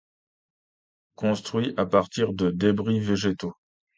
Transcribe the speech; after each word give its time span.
Construit 1.13 1.75
à 1.77 1.85
partir 1.85 2.33
de 2.33 2.49
débris 2.49 2.99
végétaux. 2.99 3.53